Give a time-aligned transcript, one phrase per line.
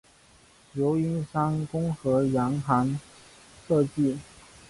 [0.73, 2.99] 由英商公和洋行
[3.67, 4.17] 设计。